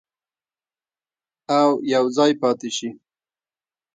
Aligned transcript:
او 1.59 1.69
یوځای 1.93 2.31
پاتې 2.41 2.69
شي. 2.77 2.89